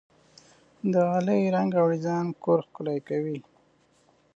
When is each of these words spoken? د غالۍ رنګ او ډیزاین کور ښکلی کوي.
د 0.91 0.93
غالۍ 1.07 1.41
رنګ 1.55 1.71
او 1.79 1.85
ډیزاین 1.93 2.27
کور 2.43 2.59
ښکلی 2.65 2.99
کوي. 3.07 3.37